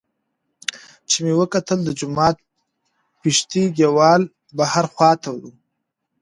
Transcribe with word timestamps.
چې 1.09 1.17
مې 1.23 1.33
وکتل 1.41 1.79
د 1.83 1.89
جومات 1.99 2.37
پشتۍ 3.21 3.63
دېوال 3.77 4.21
بهر 4.57 4.85
خوا 4.93 5.11
ته 5.21 5.31